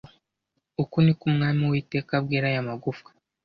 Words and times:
uku 0.81 0.95
ni 1.03 1.13
ko 1.17 1.23
umwami 1.29 1.61
uwiteka 1.63 2.11
abwira 2.19 2.45
aya 2.49 2.67
magufwa 2.69 3.09